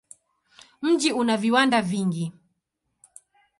[0.81, 2.25] Mji una viwanda vingi.